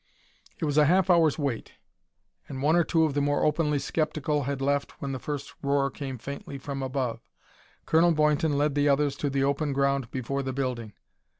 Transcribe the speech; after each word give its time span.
It 0.57 0.65
was 0.65 0.79
a 0.79 0.85
half 0.87 1.11
hour's 1.11 1.37
wait, 1.37 1.73
and 2.49 2.63
one 2.63 2.75
or 2.75 2.83
two 2.83 3.03
of 3.03 3.13
the 3.13 3.21
more 3.21 3.45
openly 3.45 3.77
skeptical 3.77 4.45
had 4.45 4.59
left 4.59 4.99
when 4.99 5.11
the 5.11 5.19
first 5.19 5.53
roar 5.61 5.91
came 5.91 6.17
faintly 6.17 6.57
from 6.57 6.81
above. 6.81 7.19
Colonel 7.85 8.11
Boynton 8.11 8.57
led 8.57 8.73
the 8.73 8.89
others 8.89 9.15
to 9.17 9.29
the 9.29 9.43
open 9.43 9.73
ground 9.73 10.09
before 10.09 10.41
the 10.41 10.53
building. 10.53 10.93